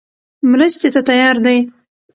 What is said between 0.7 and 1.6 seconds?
ته تیار دی.